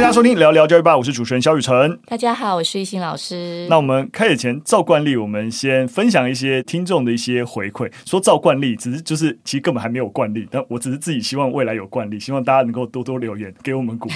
[0.00, 2.00] 迎大家收听聊聊教育吧，我是主持人肖雨辰。
[2.06, 3.66] 大家好，我是一心老师。
[3.68, 7.92] 那我们开始前照惯例，我们先分享一些听众的一些回馈。
[8.06, 14.14] 说照惯例，只是就是其实根本还没有惯例，但我只是自己希望未来有惯例，希望大家能够多多留言给我们鼓励。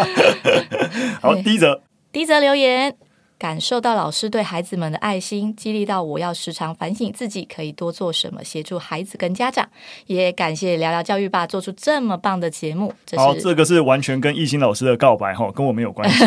[1.20, 2.96] 好，第一则，第一则留言。
[3.38, 9.68] 感受到老师对孩子们的爱心，激励到我要时常反省自己可以多做什么，协助孩子跟家长。
[10.06, 12.92] 也感谢聊聊教育吧做出这么棒的节目。
[13.04, 16.24] 这好，这个是完全跟艺兴老师的告白哈，跟我没有关系。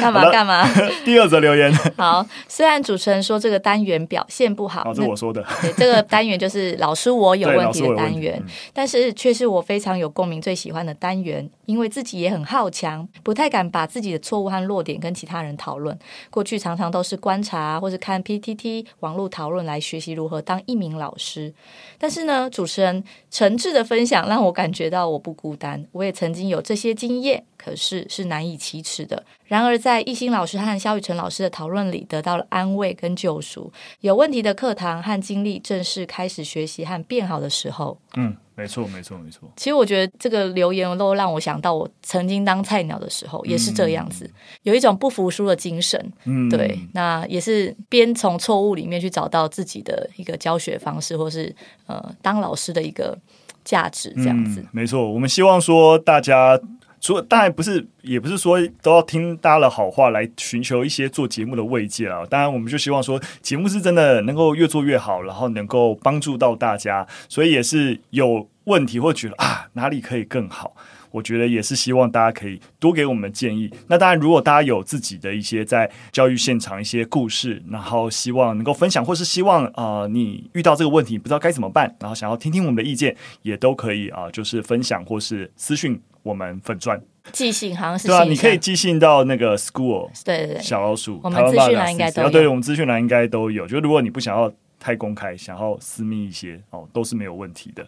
[0.00, 0.66] 干 嘛干嘛？
[1.04, 1.72] 第二则留言。
[1.96, 5.44] 好，虽然主持人说这个单元表现不好，这是我说的。
[5.60, 15.98] 对，这个单元就是老师我有问题的单元，嗯、但是却是我非常有共鸣、最喜欢的单元，因为自己也很好强，不太敢把自己的错误和弱点跟其他人讨论，
[16.30, 21.52] 过去常常都是观察或是看 PTT 网络讨论来学习如何当一名老师。
[21.98, 29.24] 但是呢，主持人诚挚的分享让我感觉到我不孤单，我也曾经有这些经验，可是是难以启齿的。
[29.44, 33.72] 然而，在懿心老师和萧雨辰老师的讨论里，得到了安慰跟救赎。
[34.00, 37.98] 有问题的课堂和经历正式开始学习和变好的时候。
[38.16, 38.36] 嗯。
[38.62, 39.50] 没错，没错，没错。
[39.56, 44.32] 其实我觉得这个留言都让我想到，我曾经当菜鸟的时候也是这样子，嗯、
[44.62, 46.12] 有一种不服输的精神。
[46.24, 51.54] 嗯，对，那也是边从错误里面去找到自己的一个教学方式，或是
[51.86, 53.18] 呃当老师的一个
[53.64, 54.60] 价值，这样子。
[54.60, 56.60] 嗯、没错，我们希望说大家。
[57.04, 62.24] 除了当然不是，也不是说都要听大家的好话来寻求一些做节目的慰藉啊。
[62.30, 67.04] 当然，我们就希望说节目是真的能够越做越好，然后能够帮助到大家。
[67.28, 70.74] 所以也是有问题或觉得啊哪里可以更好，
[71.10, 73.70] 我觉得也是希望大家可以多给我们建议。
[73.88, 86.00] 那当然，如果大家有自己的一些在教育现场一些故事，然后希望能够分享，或是希望啊、呃、你遇到这个问题不知道该怎么办，然后想要听听我们的意见，也都可以啊、呃，就是分享或是私讯。
[86.24, 87.02] 我们粉钻
[87.32, 93.66] 寄信好像是对啊，你可以寄信到那个 school 对对对小老鼠，我们资讯栏应该都有，对，我们资讯栏应该都有。
[93.66, 97.84] 就如果你不想要太公开，想要私密一些哦，都是没有问题的。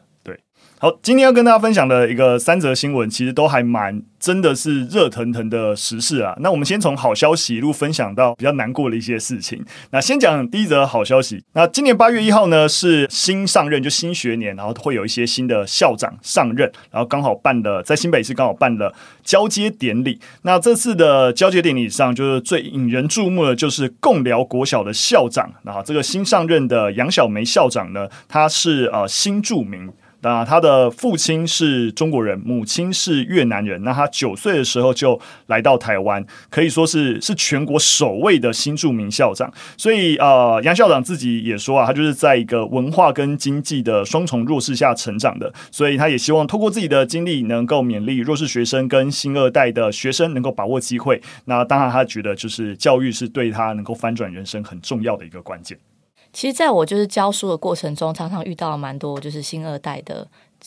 [0.78, 4.02] 好，今天要跟大家分享的一个三则新闻，其实都还蛮。
[4.20, 6.34] 真的是热腾腾的时事啊！
[6.40, 9.62] 那我们先从好消息一路分享到比较难过的一些事情。
[9.90, 11.42] 那先讲第一则好消息。
[11.52, 20.18] 那今年八月一号呢，是新上任，就新学年，然后会有一些新的校长上任，然后刚好办了在新北市刚好办了交接典礼。
[20.42, 25.52] 那这次的交接典礼上，就是最引人注目的，就是共寮国小的校长。
[25.64, 29.90] 那这个新上任的杨小梅校长呢，他是呃新著名。
[30.24, 33.82] 那他的父亲是中国人，母亲是越南人。
[33.84, 39.52] 那他九岁的时候就来到台湾，可以说是是全国首位的新著名校长。
[39.76, 45.52] 所以，呃，杨校长自己也说啊，他就是在一个文化跟经济的双重弱势下成长的。
[45.70, 51.20] 所以，他也希望透过自己的经历，能够勉励弱势学生跟新二代的学生能够把握机会。
[51.44, 55.78] 那当然，他觉得就是教育是对他能够翻转人生很重要的一个关键。
[56.34, 60.26] 其实，在我就是教书的过程中，常常遇到蛮多就是新二代的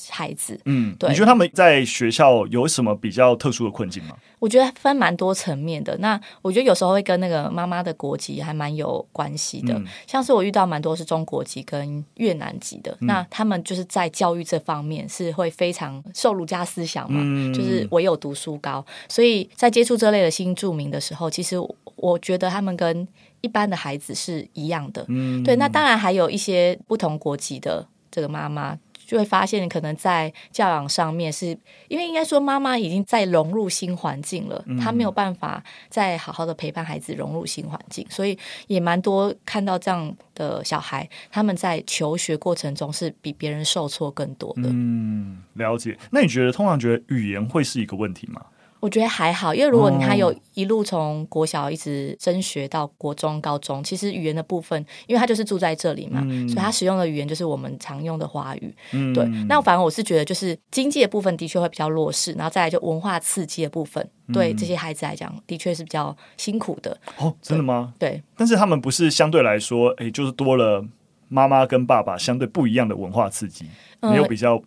[0.09, 0.57] 孩子。
[0.65, 4.15] 嗯，对，你觉得他们在学校有什么比较特殊的困境吗？
[4.39, 5.97] 我觉得分蛮多层面的。
[5.97, 9.73] 那我觉得有时候会跟那个妈妈的国籍还蛮有关系的。
[9.73, 18.85] 嗯、像是我遇到蛮多是中国籍跟越南籍的，嗯、那他们就是在教育这方面是会非常受儒家思想嘛，嗯、就是唯有读书高。
[19.09, 21.57] 所以在接触这类的新著名的时候，其实
[21.97, 23.07] 我觉得他们跟
[23.41, 25.55] 一般的孩子是一样的，嗯，对。
[25.57, 38.37] 那当然还有一些不同国籍的这个妈妈，就会发现可能在教养上面是，是因为应该说妈妈已经在融入新环境了，她没有办法再好好的陪伴孩子融入新环境，所以
[38.67, 44.63] 也蛮多看到这样的小孩，他们在求学过程中是比别人受挫更多的。
[44.65, 45.97] 嗯，了解。
[46.11, 48.41] 那你觉得通常觉得语言会是一个问题吗？
[48.87, 58.73] 我觉得还好，因为如果你他有一路从国小一直升学到国中、高中，其实语言的部分，因为他就是住在这里嘛，嗯、所以他使用的语言就是我们常用的华语。
[58.93, 66.97] 嗯、对，那反而我是觉得，就是经济的部分的确会比较弱势，然后再来就文化刺激的部分，对这些孩子来讲，的确是比较辛苦的。
[67.17, 67.93] 哦，真的吗？
[67.99, 68.23] 对。
[68.37, 70.81] 但是他们不是相对来说，哎，就是多了
[71.27, 73.65] 妈妈跟爸爸相对不一样的文化刺激，
[73.99, 74.63] 没有比较。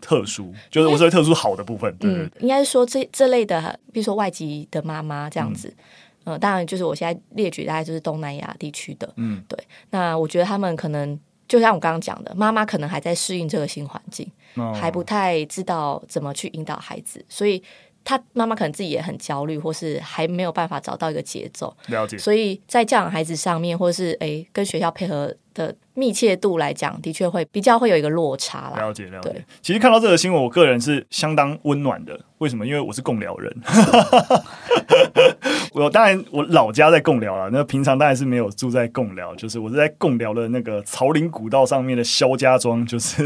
[0.00, 5.68] 特殊就是我说特殊好的部分，对，对，对，嗯，应该是说这这类的，比如说外籍的妈妈这样子，
[6.24, 9.58] 嗯、呃，当然就是我现在列举大概就是东南亚地区的，嗯，对。
[9.90, 11.18] 那我觉得他们可能
[11.48, 17.62] 就像我刚刚讲的，妈妈可能还在适应这个新环境，哦、还不太知道怎么去引导孩子，所以
[18.04, 22.16] 他妈妈可能自己也很焦虑，或是还没有办法找到一个节奏，了解。
[22.16, 28.78] 所以在教养孩子上面，或是诶跟学校配合的密切度来讲，的确会比较会有一个落差啦。
[28.78, 29.44] 了解了解。
[29.62, 32.18] 其实看到这个新闻，我个人是相当温暖的。
[32.38, 32.64] 为什么？
[32.64, 33.56] 因为我是贡寮人。
[35.72, 43.24] 我当然我老家在贡寮了，那平常当然是没有住在贡寮，就是我是在贡寮的那个草林古道上面的萧家庄，就是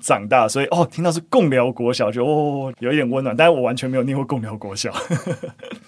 [0.00, 3.36] 长大，所以哦，听到是贡寮国小，就哦有一点温暖。
[3.36, 4.92] 但是我完全没有念过贡寮国小，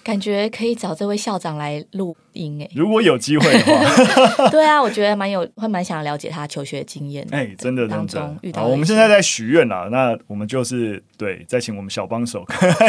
[0.02, 2.70] 感觉可以找这位校长来录音诶。
[2.74, 7.26] 如果有机会的话， 对啊，我觉得蛮有，会蛮想了解他求学经验。
[7.30, 12.44] 哎，真的，当中遇到我们现在在许愿啦，那我们就是对，再请我们小帮手。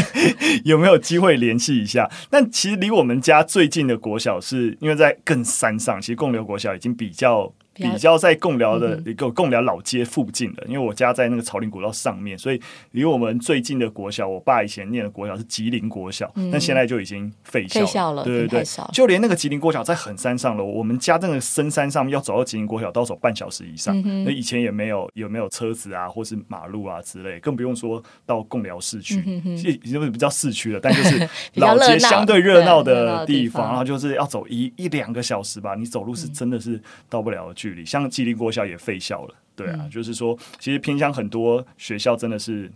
[0.65, 2.09] 有没有机会联系一下？
[2.29, 7.51] 但其实离我们家最近的国小是因为在更山上，其实共流国小已经比较。
[7.73, 18.23] 比较在贡寮的一个贡寮老街附近的，因为我家在那个草林古道上面，所以离我们最近的国小，我爸以前念的国小是吉林国小，但现在就已经废校了。
[18.23, 23.95] 对对对，就连那个吉林国小在很山上了，我们家那个深山上面要走到吉林国小，都要走半小时以上。
[24.25, 37.85] 那以前也没有有没有车子啊，或是马路啊之类，更不用说到贡寮市区，已经比较市区了，但就是 老街相对热闹的地方，然后就是要走一一两个小时吧，你走路是真的是到不了的距离。
[37.85, 42.71] 像吉林国小也废校了，对啊，嗯、就是说，其实偏乡很多学校真的是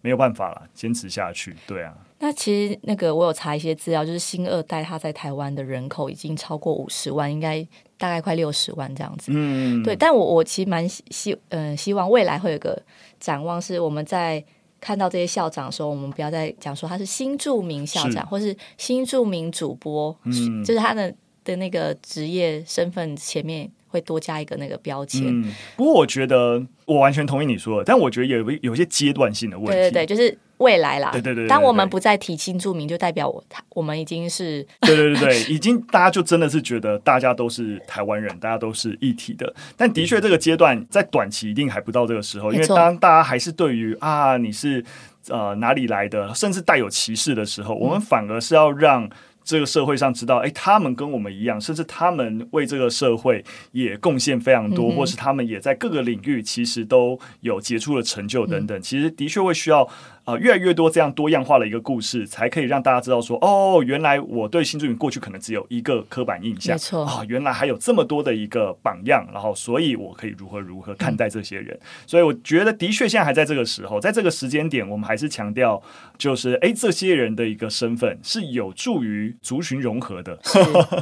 [0.00, 1.92] 没有办法了，坚持下去，对啊。
[2.20, 7.62] 那其实那个我有查一些资料，就是新二代他在台湾的人口已经超过五十万，应该
[7.98, 9.32] 大概快六十万这样子。
[9.34, 9.94] 嗯，对。
[9.94, 12.80] 但我我其实蛮希嗯、呃、希望未来会有个
[13.20, 14.42] 展望，是我们在
[14.80, 21.12] 看到这些校长的时候，我们不要再讲说他是新著名校长，是或是新著名主播，嗯，就是他的
[21.44, 23.68] 的那个职业身份前面。
[23.92, 25.22] 会多加一个那个标签。
[25.26, 29.72] 嗯，不过我觉得我完全同意你说的，但我觉得有有些阶段性的问题。
[29.72, 31.10] 对对对，就是未来啦。
[31.12, 34.66] 对对对，对，当我们不再提新住民，就代表我他我们已经是。
[34.80, 39.54] 对对对对， 已经大家就真的是觉得大家都是台湾人，大家都是一体的。
[39.76, 44.82] 但的确，这个阶段在短期一定还不到这个时候，因为当大家还是对于啊你是
[45.28, 49.08] 呃哪里来的，甚至带有歧视的时候，我们反而是要让。
[49.44, 58.78] 这个社会上知道，哎，他们跟我们一样，甚至他们为这个社会也贡献非常多，嗯、或是他们也在各个领域其实都有杰出的成就等等。
[58.78, 59.88] 嗯、其实的确会需要。
[60.24, 71.76] 啊、呃，越来越多这样多样化的一个故事，才可以让大家知道说，哦，原来我对新住民过去可能只有一个刻板印象，没错啊、哦，原来还有这么多的一个榜样，然后，所以我可以如何如何看待这些人。
[71.76, 75.82] 嗯、所以我觉得，的确现在还在这个时候，在这个时间点，我们还是强调，
[76.16, 80.38] 就是哎，这些人的一个身份是有助于族群融合的。
[80.44, 80.58] 是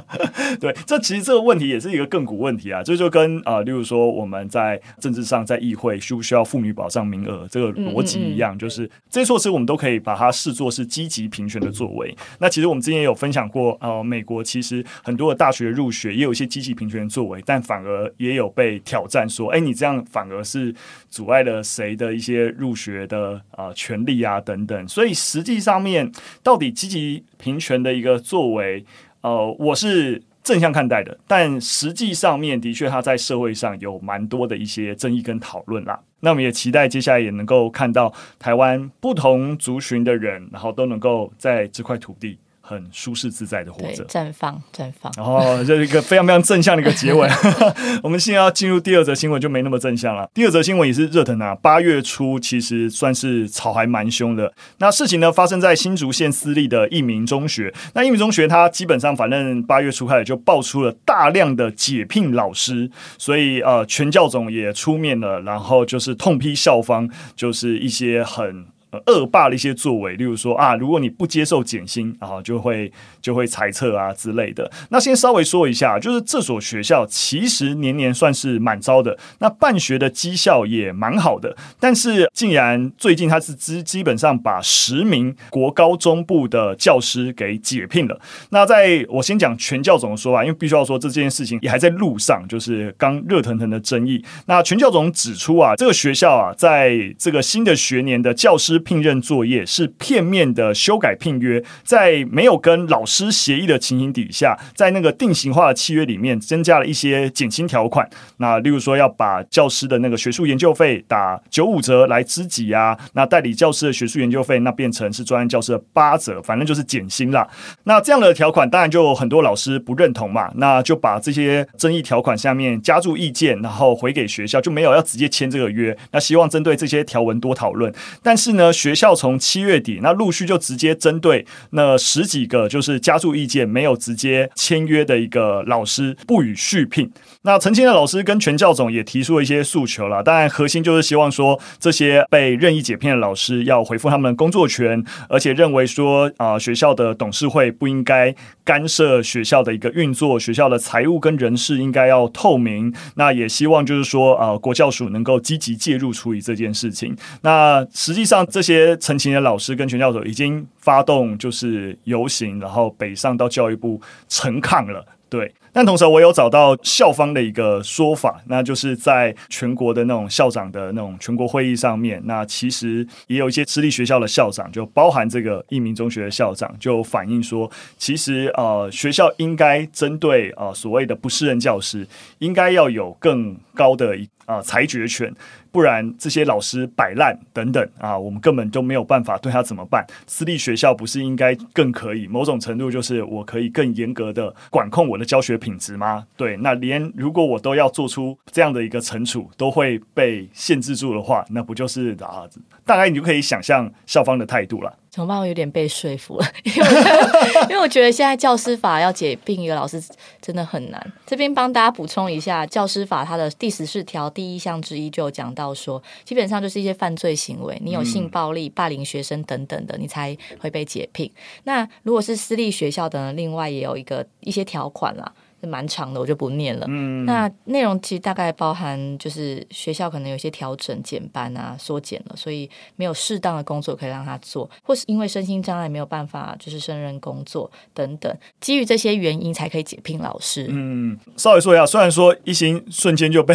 [0.61, 8.91] 对，这其实这个问题也是一个亘古问题啊，这就，就跟啊、呃，例如说我们在政治上，在议会需不需要妇女保障名额这个逻辑一样，嗯嗯嗯就是。
[9.09, 12.17] 这些措施我们都可以把它视作是积极平权的作为。
[12.39, 20.73] 那其实我们之前也有分享过，呃，美国其实很多的大学入学也有一些积极平权的作为，但反而也有被挑战说，哎，你这样反而是
[21.09, 24.87] 阻碍了谁的一些入学的呃权利啊等等。
[24.87, 26.13] 所以实际上面
[26.43, 28.85] 到底积极平权的一个作为，
[29.23, 36.01] 呃，我是正向看待的，但实际上面的确他在社会上有蛮多的一些争议跟讨论啦。
[36.21, 42.39] 那我们也期待接下来也能够看到台湾不同族群的人，然后都能够在这块土地。
[42.71, 45.13] 很舒适自在的活着，绽放绽放。
[45.17, 47.29] 然后这是一个非常非常正向的一个结尾。
[48.01, 50.31] 我们现在要进入第二则新闻，就没那么正向了。
[50.33, 54.53] 第二则新闻也是热腾啊，八月初其实算是吵还蛮凶的。
[54.79, 57.75] 那事情呢发生在新竹县私立的一民中学。
[57.95, 68.67] 那一民中学它基本上反正八月初开始就爆出了大量的解聘老师，所以呃全教总也出面了，然后就是痛批校方，就是一些很。
[69.07, 74.71] 恶霸的一些作为，例如说啊，如果你不接受减薪，然后就会就会裁撤啊之类的。
[74.91, 88.21] 那先稍微说一下，就是这所学校其实年年算是满招的，那办学的绩效也蛮好的，但是竟然最近他是基基本上把十名国高中部的教师给解聘了。
[88.51, 94.25] 那在我先讲全教总的说法，因为必须要说这件事情也还在路上，就是刚热腾腾的争议。
[94.47, 108.09] 那全教总指出啊，这个学校啊，在这个新的学年的教师聘任作业是片面的修改聘约，在没有跟老师协议的情形底下，在那个定型化的契约里面增加了一些减薪条款。
[108.39, 117.47] 那例如说要把教师的那个学术研究费打九五折来资给啊，那代理教师的学术研究费那变成是专任教师的八折，反正就是减薪啦。
[117.85, 125.97] 那这样的条款当然就很多老师不认同嘛，那就把这些争议条款下面加注意见，然后回给学校，就没有要直接签这个约。
[126.13, 128.70] 那希望针对这些条文多讨论，但是呢。
[128.73, 137.11] 学校从七月底那陆续就直接针对那十几个就是加注意见没有直接签约的一个老师不予续聘。
[137.43, 152.93] 那陈情的老师跟全教总也提出了一些诉求了，当然核心就是希望说这些被任意解聘的老师要恢复他们的工作权，而且认为说啊、学校的董事会不应该干涉学校的一个运作，学校的财务跟人事应该要透明。
[153.15, 157.17] 那也希望就是说啊、国教署能够积极介入处理这件事情。
[157.41, 163.99] 那实际上这这些陈情的老师跟全教授已经发动就是游行，然后北上到教育部
[164.29, 165.03] 陈抗了。
[165.31, 182.07] 对，但同时我有找到校方的一个说法，那就是在全国的那种校长的那种全国会议上面，那其实也有一些私立学校的校长，就包含这个益民中学的校长，就反映说，其实呃学校应该针对呃所谓的不适任教师，
[182.41, 184.19] 应该要有更高的
[184.51, 185.33] 呃裁决权。
[185.73, 190.05] 不然这些老师摆烂等等啊，我们根本就没有办法对他怎么办。
[190.27, 192.27] 私立学校不是应该更可以？
[192.27, 196.27] 某种程度就是我可以更严格的管控我的教学品质吗？
[196.37, 202.43] 对，那连如果我都要做出这样的一个惩处，都会被限制住的话，那不就是啊？
[202.85, 204.93] 大概你就可以想象校方的态度了。
[205.11, 205.41] 怎么办？
[205.41, 210.01] 我有点被说服了，因为我因为我觉得现在教师法要解聘一个老师
[210.41, 211.13] 真的很难。
[211.27, 221.29] 这边帮大家补充一下，教师法它的第十四条第一项之一就有讲到说，基本上就是一些犯罪行为，你有性暴力、霸凌学生等等的，你才会被解聘。
[221.65, 225.33] 那如果是私立学校的，另外也有一个一些条款啦。
[225.35, 226.87] 是蛮长的，我就不念了。
[226.89, 240.67] 嗯，那内容其实大概包含，就是学校可能有些调整、减班啊、缩减了，所以没有适当的工作可以让他做，或是因为身心障碍没有办法就是胜任工作等等，基于这些原因才可以解聘老师。
[240.69, 243.55] 嗯，稍微说一下，虽然说一心瞬间就被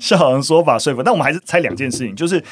[0.00, 2.42] 校长说法说服，但我们还是猜两件事情，就是。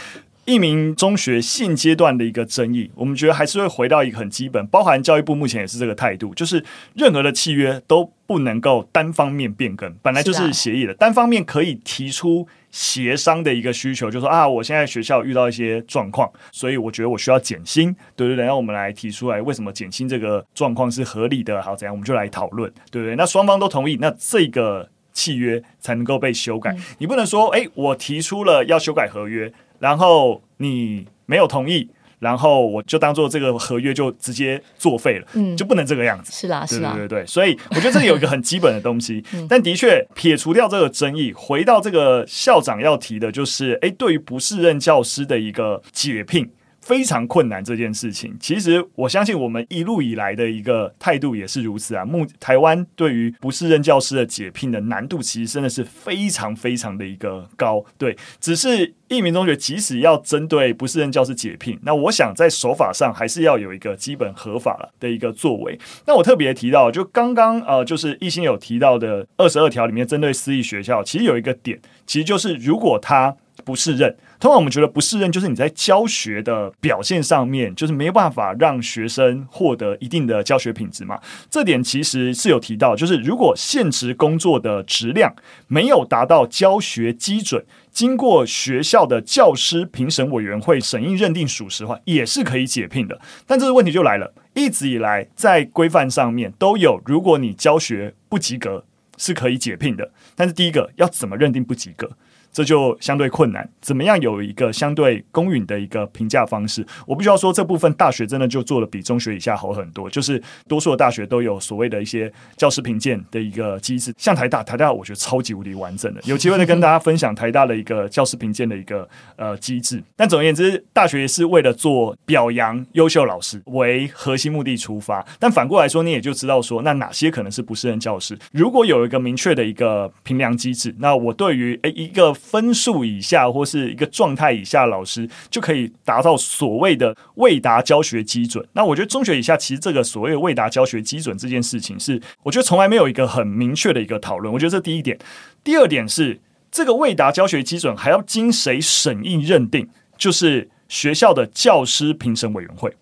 [0.44, 6.64] 一名中学现阶段的一个争议，我们觉得还是会回到一个很基本，包含教育部目前也是这个态度，就是
[6.94, 23.16] 任何的契约都不能够单方面变更，本来就是协议的，单方面可以提出协商的一个需求，就是说啊，我现在学校遇到一些状况，所以我觉得我需要减薪，对对对，然后我们来提出来为什么减薪这个状况是合理的，好怎样，我们就来讨论，对不对？
[23.16, 29.50] 那双方都同意，那这个契约才能够被修改，嗯、你不能说，哎，我提出了要修改合约。
[29.78, 36.32] 然后你没有同意，然后我就当做这个合约就直接作废了，嗯，就不能这个样子。
[36.32, 46.48] 是啦，是啦，对对对，所以我觉得这里有一个很基本的东西，但的确撇除掉这个争议，回到这个校长要提的就是，哎，对于不适任教师的一个解聘。
[46.88, 52.02] 非常困难这件事情，其实我相信我们一路以来的一个态度也是如此啊。
[52.02, 57.84] 目台湾对于不适任教师的解聘的难度，其实真的是非常非常的一个高。
[57.98, 65.78] 对，只是义民中学即使要针对不适任教师解聘，那我想在手法上还是要有一个基本合法了的一个作为。
[66.06, 74.16] 那我特别提到，就刚刚呃，就是一心有提到的二十二条里面，针对私立学校，其实有一个点，其实就是如果他不适任。
[74.40, 81.20] 通常我们觉得不适任就是你在教学的表现上面，就是没办法让学生获得一定的教学品质嘛。
[81.50, 85.34] 这点其实是有提到，就是如果现职工作的质量
[85.66, 93.20] 没有达到教学基准，经过学校的教师评审委员会审议认定属实的话，也是可以解聘的。
[93.46, 98.84] 但这个问题就来了，一直以来在规范上面都有，如果你教学不及格
[99.16, 100.12] 是可以解聘的。
[100.36, 102.08] 但是第一个要怎么认定不及格？
[102.52, 106.84] 这就相对困难，怎么样有一个相对公允的一个评价方式？
[107.06, 110.10] 我必须要说，这部分大学真的就做的比中学以下好很多。
[110.10, 116.20] 就是多数的大学都有所谓的一些教师评鉴的一个机制，像台大，台大我觉得超级无敌完整的。
[116.24, 120.02] 有机会的跟大家分享台大的一个教师评鉴的一个呃机制。
[120.16, 125.24] 但总而言之，大学是为了做表扬优秀老师为核心目的出发。
[125.38, 128.36] 但反过来说，你也就知道说，那哪些可能是不适任教师？
[128.52, 132.34] 如果有一个明确的一个评量机制，那我对于诶一个。
[132.40, 138.66] 分数以下或是一个状态以下，老师就可以达到所谓的未达教学基准。
[138.72, 144.52] 那我觉得中学以下，其实这个所谓未达教学基准这件事情，是我觉得从来没有一个很明确的一个讨论。
[144.54, 145.18] 我觉得这第一点。
[145.62, 146.40] 第二点是，
[146.70, 149.88] 这个未达教学基准还要经谁审议认定？
[150.16, 152.92] 就是学校的教师评审委员会。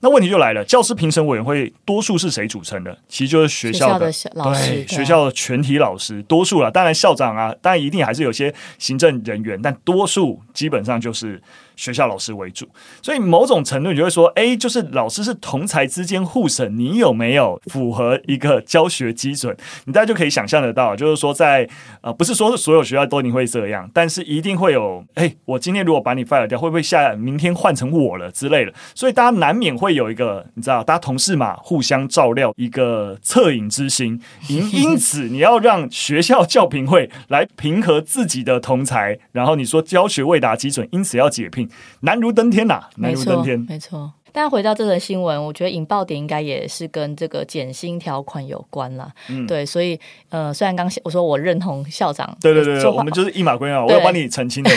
[0.00, 2.96] 那问题就来了，教师评审委员会多数是谁组成的？
[3.08, 6.70] 其实就是学校的，对，学校的全体老师，多数了。
[6.70, 11.42] 当然校长啊，当然一定还是有些行政人员，但多数基本上就是
[11.78, 12.68] 学校老师为主。
[13.00, 19.56] 所以某种程度，你就会说，哎，就是老师是同才之间互审，你有没有符合一个教学基准？
[19.84, 21.68] 你大家就可以想象得到，就是说在
[22.00, 28.72] 呃，不是说所有学校都一定会这样，但是一定会有，哎，我今天如果把你 fire 掉，会不会下明天换成我了之类的？
[28.94, 34.20] 所以大家难免会有一个，你知道，大家同事嘛，互相照料，一个恻隐之心。
[34.48, 41.67] 因 因此，你要让学校教评会来平和自己的同才，然后你说教学未达基准，因此要解聘，
[42.00, 44.12] 难如登天呐、啊，难如登天，没错。
[44.30, 49.10] 但回到这则新闻，我觉得引爆点应该也是跟这个减薪条款有关啦。
[49.28, 49.98] 嗯，对，所以
[50.28, 54.70] 呃，虽然刚我说我认同校长，对对对，我们就是一码归一码，我要帮你澄清的，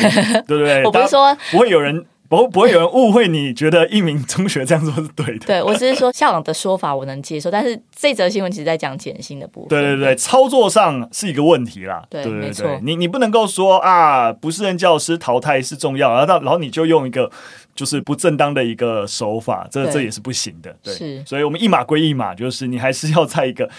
[0.47, 0.83] 对不对？
[0.85, 2.05] 我不是说不会有人。
[2.31, 5.45] 不不会有人误会，你觉得一名中学这样做是对的。
[5.45, 9.67] 对，我只是说校长的说法我能接受，但是这则新闻其实在讲减薪的部分。
[9.67, 12.01] 对对对，操作上是一个问题啦。
[12.09, 12.79] 对，对对。
[12.83, 17.29] 你你不能够说啊，不是任教师淘汰是重要，然后到然后你就用一个
[17.75, 20.73] 就是不正当的一个手法，这这也是不行的。
[20.81, 21.23] 对，是。
[21.25, 23.69] 所以我们一码归一码，就是你还是要在一个。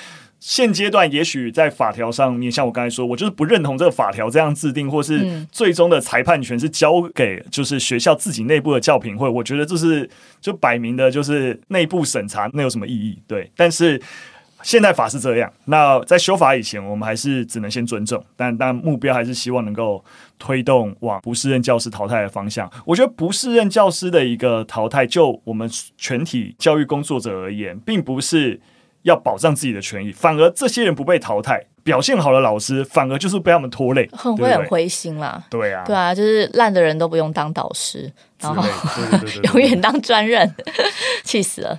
[0.45, 9.29] 现阶段也许在法条上面，像我刚才说，我就是不认同这个法条这样制定，或是最终的裁判权是交给就是学校自己内部的教评会。
[9.29, 13.17] 我觉得这是就摆明的就是内部审查，那有什么意义？
[13.29, 14.03] 对，但是
[14.65, 15.49] 现在法是这样。
[15.67, 20.05] 那在修法以前，我们还是只能先尊重，但但目标还是希望能够
[20.41, 22.69] 推动往不适任教师淘汰的方向。
[22.85, 28.61] 我觉得不适任教师的一个淘汰，就我们全体教育工作者而言，并不是。
[29.02, 35.42] 要保障自己的权益，反而这些人不被淘汰，表现好的老师反而就是被他们拖累，很会很灰心啦。
[35.50, 38.64] 对啊，对啊，就是烂的人都不用当导师，然后
[39.54, 40.52] 永远当专任，
[41.25, 41.78] 气死了。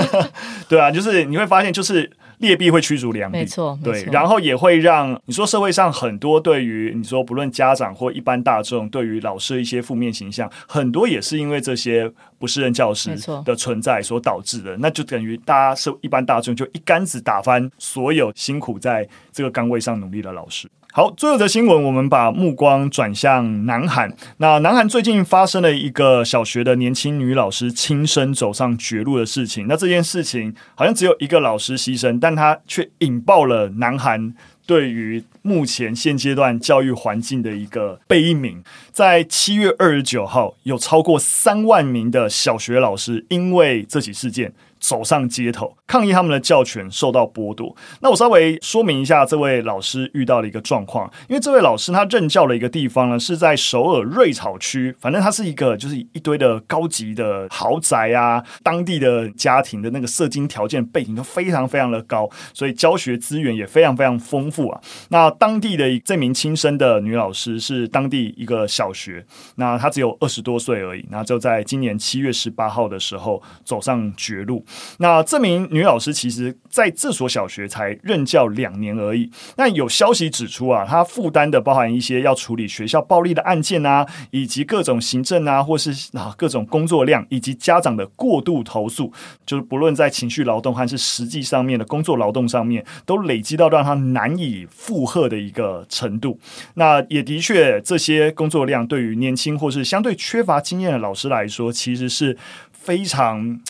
[0.68, 2.10] 对啊，就是你会发现，就是。
[2.40, 13.10] 劣币会驱逐良币，没错，对，然后也会让你说社会上很多对于你说不论家长或一般大众对于老师一些负面形象，很多也是因为这些不适任教师
[13.44, 20.68] 的存在所导致的，那就等于大家是一般大众就一竿子打翻所有辛苦在这个岗位上努力的老师。
[20.92, 24.12] 好，最后的新闻，我们把目光转向南韩。
[24.38, 29.68] 那南韩最近发生了一个小学的年轻女老师轻生走上绝路的事情。
[29.68, 34.34] 那这件事情好像只有一个老师牺牲，但他却引爆了南韩
[34.66, 38.60] 对于目前现阶段教育环境的一个悲鸣。
[38.90, 44.52] 在七月二十九号，有超过三万名的小学老师因为这起事件。
[44.80, 47.74] 走上街头抗议他们的教权受到剥夺。
[48.00, 64.80] 那我稍微说明一下这位老师遇到的一个状况，因为这位老师他任教的一个地方呢是在首尔瑞草区，反正它是一个就是一堆的高级的豪宅啊，当地的家庭的那个社经条件背景都非常非常的高，所以教学资源也非常非常丰富啊。
[65.10, 69.24] 那当地的这名亲生的女老师是当地一个小学，
[69.56, 74.64] 那她只有二十多岁而已，那就在今年七月十八号的时候走上绝路。
[74.98, 79.30] 那这名女老师其实在这所小学才任教两年而已。
[79.56, 89.12] 那有消息指出啊，她负担的包含一些要处理学校暴力的案件啊，以及各种行政啊，或是啊各种工作量，以及家长的过度投诉，
[89.46, 96.38] 就是不论在情绪劳动还是实际上面的工作劳动上面，都累积到让她难以负荷的一个程度。
[96.74, 102.36] 那也的确，这些工作量对于年轻或是相对缺乏经验的老师来说，其实是
[102.72, 103.60] 非常。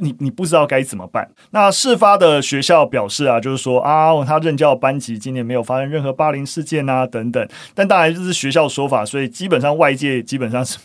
[0.00, 1.30] 你你不知道该怎么办？
[1.50, 7.48] 那事发的学校表示啊，就是说啊，他任教班级今年没有发生任何霸凌事件啊，等等。
[7.72, 10.76] 但当然这是学校说法，所以基本上外界基本上是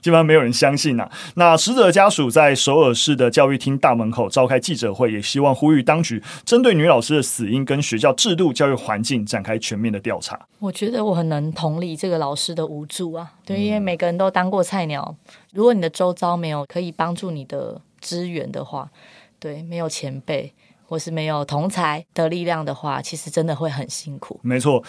[0.00, 1.10] 基本上没有人相信呐、啊。
[1.36, 10.38] 那死者家属在首尔市的教育厅大门口召开记者会，也希望呼吁当局针对女老师的死因跟学校制度、教育环境展开全面的调查。
[10.58, 15.14] 我觉得我很能同理这个老师的无助啊，对，因为每个人都当过菜鸟，
[15.52, 17.80] 如果你的周遭没有可以帮助你的。
[18.00, 18.90] 资源的话，
[19.38, 20.52] 对，没有前辈
[20.84, 24.40] 或是没有同才的力量的话，其实真的会很辛苦。
[24.42, 24.82] 没错，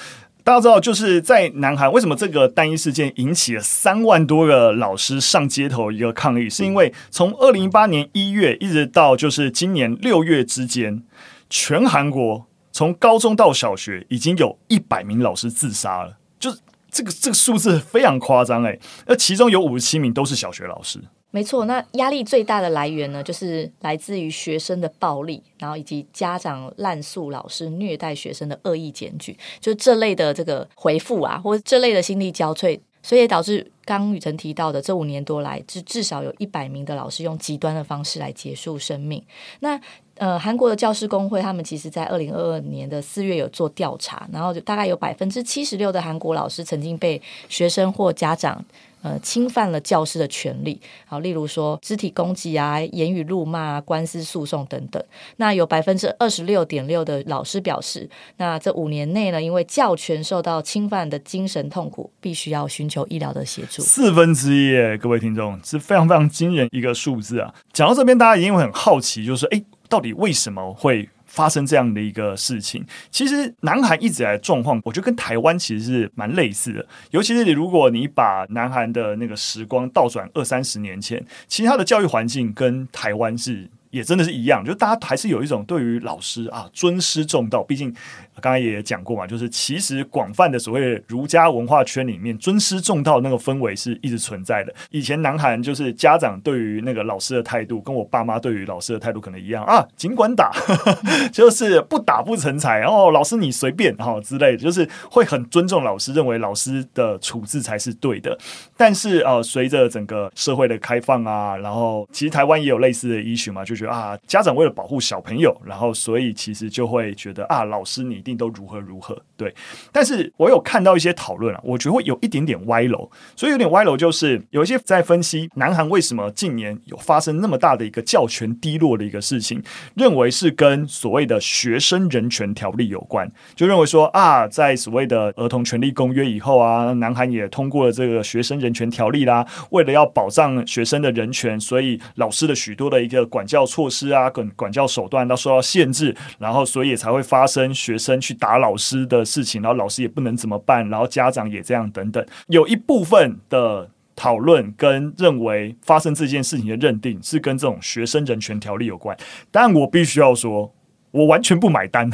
[0.43, 11.03] 大家知道，就是在南韩，为什么这个单一事件引起了三万多个老师上街头一个抗议，是因为从二零一八年一月一直到就是今年六月之间，
[11.49, 20.99] 全韩国从高中到小学已经有一百名老师自杀了，就是这个这个数字非常夸张哎，而其中有五十七名都是小学老师。
[21.31, 39.23] 没错，那压力最大的来源呢，就是来自于学生的暴力，然后以及家长滥诉老师虐待学生的恶意检举，就这类的这个回复啊，或这类的心力交瘁，所以也导致刚雨辰提到的这五年多来，至至少有一百名的老师用极端的方式来结束生命。
[39.59, 39.79] 那
[40.15, 48.65] 呃，韩国的教师工会他们其实在二零二二年的四月有做调查，然后就大概有百分之七十六的韩国老师曾经被学生或家长。
[49.01, 55.03] 呃侵犯了教师的权利，好，例如说肢体攻击啊、言语辱骂、官司诉讼等等。
[55.37, 63.81] 那有百分之二十六点六的老师表示，那这五年内呢，因为教权受到侵犯的精神痛苦，必须要寻求医疗的协助。
[63.81, 67.53] 四分之一耶，各位听众是非常非常惊人一个数字啊！
[67.71, 71.07] 讲到这边，大家一定会很好奇，就是哎，到底为什么会？
[71.29, 76.85] 发生这样的一个事情，其实南韩一直以来状况，我觉得跟台湾其实是蛮类似的。
[77.11, 87.93] 尤其是你如果你把南韩的那个时光倒转二三十年前，其实它的教育环境跟台湾是也真的是一样，就大家还是有一种对于老师啊尊师重道，毕竟。
[88.41, 94.73] 刚才也讲过嘛，就是其实广泛的所谓儒家文化圈里面，尊师重道那个氛围是一直存在的。
[94.91, 100.53] 以前南韩就是家长对于那个老师的态度，跟我爸妈对于老师的态度可能一样啊，尽管打，
[101.33, 102.79] 就是不打不成才。
[102.79, 108.37] 然后老师你随便哈之类的，就是会很尊重老师，认为老师的处置才是对的。
[108.77, 118.39] 但是呃，随着整个社会的开放啊，然后其实台湾也有类似的医学嘛，就觉得啊，家长为了保护小朋友，然后所以其实就会觉得啊，老师你一定。
[118.39, 119.53] 都如何如何对，
[119.91, 129.61] 但是我有看到一些讨论啊，我觉得会有一点点歪楼，所以有点歪楼就是有一些在分析南韩为什么近年有发生那么大的一个教权低落的一个事情，
[129.95, 148.09] 认为是跟所谓的学生人权条例有关，就认为说啊，在所谓的儿童权利公约以后啊，南韩也通过了这个学生人权条例啦，为了要保障学生的人权，所以老师的许多的一个管教措施啊，管管教手段都受到限制，然后所以才会发生学生。
[148.19, 159.15] 去打老师的事情，然后老师也不能怎么办，然后家长也这样等等，有一部分的讨论跟认为发生这件事情的认定是跟这种学生人权条例有关，
[159.51, 160.73] 但我必须要说，
[161.11, 162.09] 我完全不买单。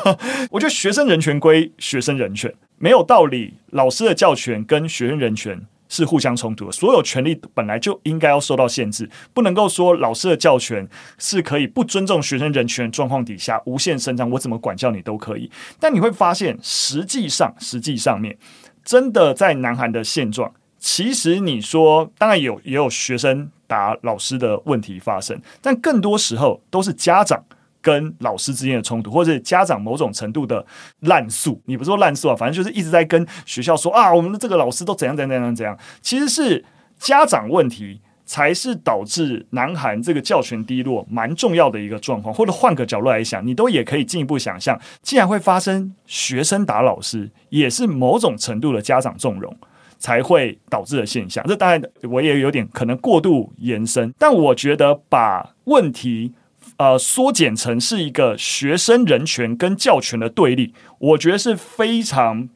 [0.50, 5.60] 我觉得学生人权归学生人权，没有道理，老师的教权跟学生人权。
[5.90, 15.50] 是互相冲突的，所有权利本来就应该要受到限制，不能够说老师的教权是可以不尊重学生人权状况底下无限伸张，我怎么管教你都可以。
[15.78, 18.38] 但你会发现，实际上，实际上面
[18.82, 27.44] 真的在南韩的现状，其实你说当然有也有学生打老师的问题发生，但更多时候都是家长。
[27.82, 30.64] 跟老师之间的冲突，或者家长某种程度的
[31.00, 35.78] 滥诉，你不说滥诉啊，反正就是一直在跟学校说啊，我们的这个老师都怎样怎样怎样怎样。
[36.02, 36.64] 其实是
[36.98, 42.34] 家长问题才是导致南韩这个教权低落蛮重要的一个状况。
[42.34, 49.56] 或者换个角度来想，你都也可以进一步想象，既然会发生学生打老师，也是某种程度的家长纵容
[49.98, 51.42] 才会导致的现象。
[51.48, 56.34] 这当然我也有点可能过度延伸，但我觉得把问题。
[56.80, 62.48] 呃，缩减成是一个学生人权跟教权的对立，我觉得是非常，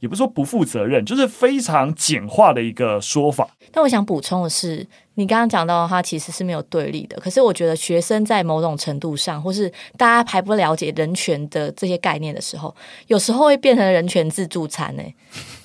[0.00, 3.48] 也不是说不负责任，就是非常简化的一个说法。
[3.70, 7.16] 但我想补充的是，你刚刚讲到它其实是没有对立的。
[7.20, 12.74] 可是我觉得学生在某种程度上，或是大家还不了解人权的这些概念的时候，
[13.06, 15.02] 有时候会变成人权自助餐呢，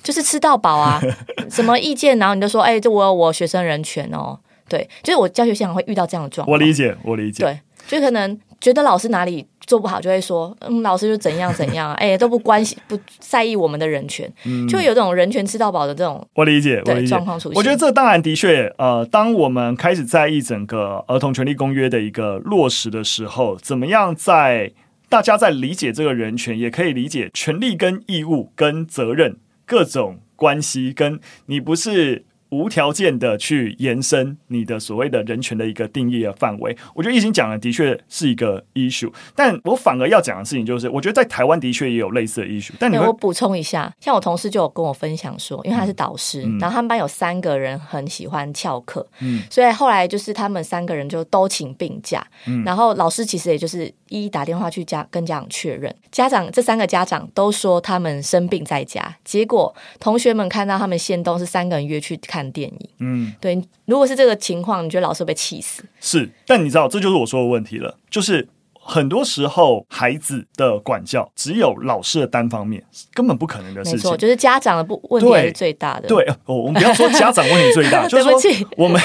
[0.04, 1.02] 就是吃到饱啊，
[1.50, 4.38] 什么意见，然后你就说，哎，这我有我学生人权哦，
[4.68, 6.52] 对，就是我教学现场会遇到这样的状况。
[6.52, 7.58] 我理解，我理解，对。
[7.86, 16.26] 就可能觉得老师哪里做不好，就会说，嗯，老师就怎样怎样， 哎，都不关心、不在意我们的人权，嗯、就会有这种人权吃到饱的这种。
[16.34, 17.06] 我理解，我理解。
[17.06, 17.56] 状况出现。
[17.56, 24.72] 我觉得这当然的确，呃，当我们开始在意整个儿童权利公约的一个落实的时候，怎么样在
[25.08, 32.24] 大家在理解这个人权，也可以理解权利跟义务跟责任各种关系，跟你不是。
[32.56, 42.72] 无条件的去延伸你的所谓的人权的一个定义的范围，我觉得懿心讲的的确是一个 issue，但我反而要讲的事情就是，我觉得在台湾的确也有类似的 issue。
[42.78, 65.82] 但你我补充一下，像我同事就有跟我分享说，因为他是导师，嗯、然后他们班有三个人很喜欢翘课，嗯，所以后来就是他们三个人就都请病假，嗯，然后老师其实也就是一一打电话去家跟家长确认，家长这三个家长都说他们生病在家，结果同学们看到他们先都是三个人约去看电影，嗯，对，如果是这个情况，你觉得老师会被气死？
[66.00, 68.48] 是，但你知道，这就是我说的问题了，就是
[68.80, 72.82] 很多时候孩子的管教只有老师的单方面，
[73.12, 73.98] 根本不可能的事情。
[73.98, 76.06] 没错，就是家长的不问题是最大的。
[76.06, 78.32] 对，对哦，我们不要说家长问题最大， 就是说
[78.76, 79.00] 我们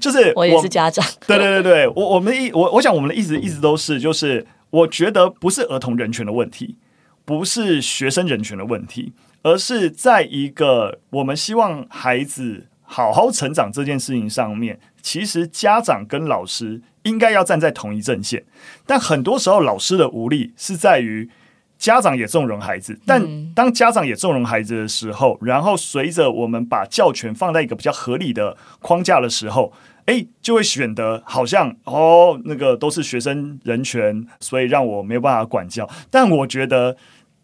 [0.00, 1.04] 就是我也是家长。
[1.26, 6.76] 对对对对，我我们一我我想我们的意思一直都是，就是我觉得不是儿童人权的问题，
[7.24, 9.12] 不是学生人权的问题。
[9.46, 18.44] 而是在一个我们希望孩子好好成长这件事情上面，其实家长跟老师应该要站在同一阵线。
[18.84, 21.30] 但很多时候，老师的无力是在于
[21.78, 23.22] 家长也纵容孩子，但
[23.54, 29.72] 当家长也纵容孩子的时候，然后随着我们把教权放在一个比较合理的框架的时候，
[30.06, 35.88] 诶，就会选得好像哦，那个都是学生人权，所以让我没有办法管教。
[36.10, 36.96] 但我觉得，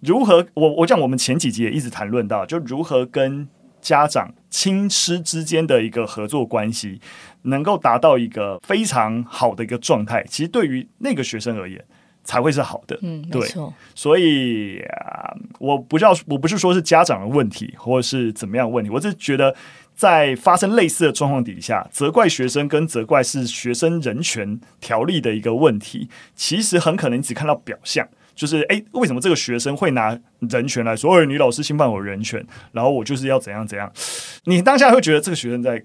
[0.02, 3.48] 如何我我讲，我们前几集也一直谈论到，就如何跟
[3.80, 7.00] 家长亲师之间的一个合作关系，
[7.42, 10.24] 能够达到一个非常好的一个状态。
[10.28, 11.82] 其实对于那个学生而言。
[12.24, 13.44] 才会是好的，嗯，对。
[13.96, 19.52] 所以啊，我不知道，我不是说是家长的问题，或者是怎么样的问题，我只是觉得
[19.92, 33.92] 在发生类似的状况底下，责怪学生跟责怪是学生人权条例的一个问题，其实很可能只看到表象，就是哎，为什么这个学生会拿人权来说，哎，女老师侵犯我人权，然后我就是要怎样怎样，
[34.44, 35.82] 你当下会觉得这个学生在，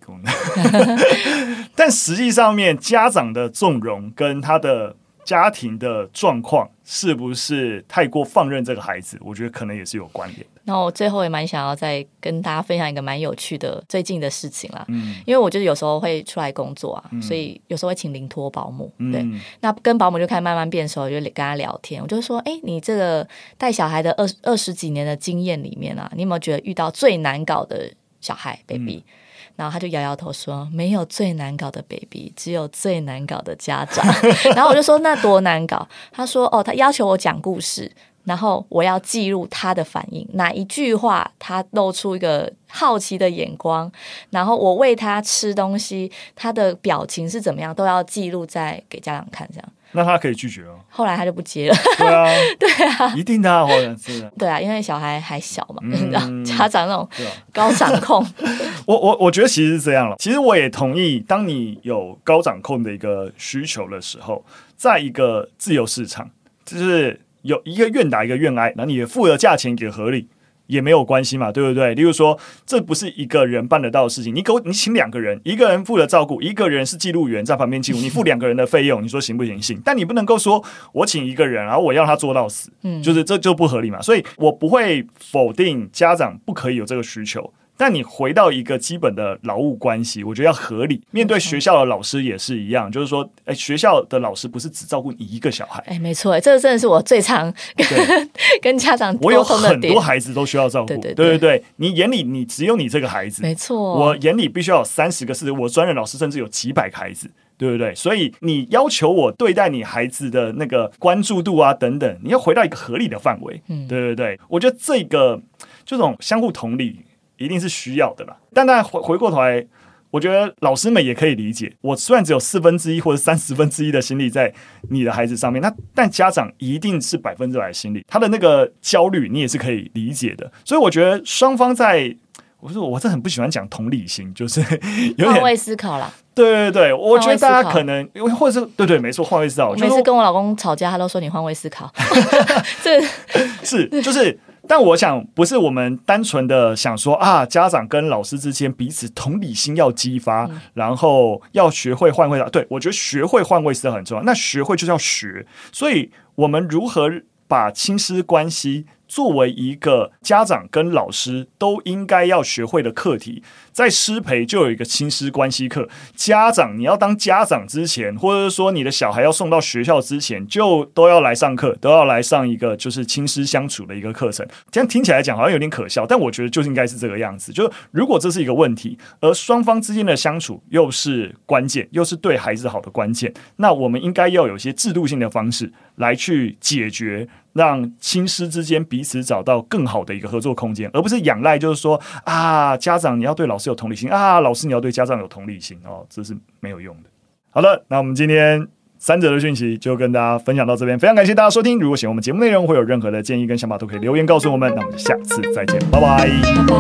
[1.75, 4.95] 但实际上面家长的纵容跟他的。
[5.27, 9.19] 家庭的状况是不是太过放任这个孩子？
[9.19, 10.61] 我觉得可能也是有关联的。
[10.63, 14.85] 那我最后也蛮想要再跟大家分享一个蛮有趣的最近的事情啦。
[14.87, 18.89] 嗯，因为我就是有时候会出来工作啊，嗯、所以有时候会请临托保姆。
[18.99, 19.25] 嗯、对，
[19.59, 22.01] 那跟保姆就开始慢慢变熟，就跟他聊天。
[22.01, 29.13] 我就说，哎、欸，你这个带小孩的二二十几年的经验里面啊，你有没有觉得遇到最难搞的小孩 baby？、嗯
[29.58, 34.06] 然后他就摇摇头说：“没有最难搞的 baby，只有最难搞的家长。
[34.56, 37.91] ”然后我就说：“那多难搞？”他说：“哦，他要求我讲故事。”
[38.24, 43.89] 然后我要记录他的反应，哪一句话他露出一个好奇的眼光，
[44.32, 49.70] 然后我喂他吃东西，他的表情是怎么样，都要记录在给家长看，这样。
[49.91, 50.80] 那他可以拒绝哦。
[50.89, 51.76] 后来他就不接了。
[51.97, 52.26] 对啊，
[52.60, 54.32] 对啊，一定的啊，或者是的。
[54.38, 57.10] 对啊，因为小孩还小嘛，嗯、你知道，家长那种
[57.54, 58.26] 高掌控。
[58.86, 60.15] 我我我觉得其实是这样了。
[60.19, 64.43] 其实我也同意，当你有高掌控的一个需求的时候，
[64.76, 66.30] 在一个自由市场，
[66.65, 67.19] 就是。
[67.43, 70.28] 有一个愿打一个愿挨，那你付的价钱也合理，
[70.67, 71.95] 也没有关系嘛，对不对？
[71.95, 79.62] 例如说，这不是一个人办得到的事情，你给我你请两个人，一个人负责照顾，一个人是记录员在旁边记录， 你付两个人的费用，你说行不行？
[79.62, 84.01] 行，但你不能够说我请一个人，然后我要他做到死，嗯，就是这就不合理嘛。
[84.01, 87.51] 所以我不会否定家长不可以有这个需求。
[87.77, 91.01] 但你回到一个基本的劳务关系，我觉得要合理。
[91.11, 95.83] 面对学校的老师也是一样，就是说，哎，学校的老师不是只照顾你一个小孩。
[95.87, 98.29] 哎，没错，这个真的是我最常跟
[98.61, 99.15] 跟家长。
[99.21, 101.63] 我有很多孩子都需要照顾，对对对对对。
[101.75, 103.77] 你眼里你只有你这个孩子，没错。
[103.77, 107.93] 我眼里必须要有三十个、是，我专任老师甚至有几百个孩子，对不对？
[107.93, 113.61] 所以你要求我对待你孩子的那个关注度啊等等，你要回到一个合理的范围。
[113.67, 114.39] 嗯，对对对。
[114.47, 115.39] 我觉得这个
[115.85, 117.01] 这种相互同理。
[117.38, 119.65] 一定是需要的啦，但那回回过头来，
[120.10, 121.71] 我觉得老师们也可以理解。
[121.82, 124.54] 我虽然只有四分之一或者三十分之一的心力在
[124.89, 130.52] 你的孩子上面，那但家长一定是百分之百的心力，他的那个焦虑你也是可以理解的。
[130.63, 132.15] 所以我觉得双方在，
[132.60, 134.62] 我说我是很不喜欢讲同理心，就是
[135.17, 136.12] 有点换位思考啦。
[136.34, 139.69] 对对对，我觉得大家可能因为或者是对对没错，换位思考。
[139.69, 141.91] 我每次跟我老公吵架，他都说你换位思考，
[142.82, 143.02] 这
[143.62, 144.39] 是就是。
[144.67, 152.49] 但我想，不是我们单纯的想说啊，家长跟老师之间彼此同理心要激发，嗯、然后要学会换位的。
[152.49, 154.23] 对，我觉得学会换位是很重要。
[154.23, 157.10] 那学会就是要学，所以我们如何
[157.47, 163.41] 把亲师关系作为一个家长跟老师都应该要学会的课题，
[163.72, 165.88] 在师培就有一个亲师关系课。
[166.15, 174.46] 家长你要当家长之前，或者是说你的小孩要送到学校之前，就都要来上课，都要来上一个就是亲师相处的一个课程。
[174.70, 177.54] 这样听起来讲好像有点可笑，但我觉得就是应该是这个样子。
[177.54, 187.28] 就是如果这是一个问题，而双方之间的相处又是关键，又是对孩子好的关键，那我们应该要有一些制度性的方式来去解决。
[187.58, 197.10] 让亲师之间彼此找到更好的一个合作空间，而不是仰赖，就是说啊，家长你要对老师有同理心啊，老师你要对家长有同理心哦，这是没有用的。
[197.50, 198.67] 好了，那我们今天
[199.00, 201.80] 三者的讯息就跟大家分享到这边，非常感谢大家收听。
[201.80, 204.72] 如果喜欢我们节目内容，会有任何的建议跟想法，都可以留言告诉我们。
[204.76, 206.30] 那我们下次再见，拜拜。
[206.67, 206.74] 拜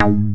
[0.00, 0.33] 拜。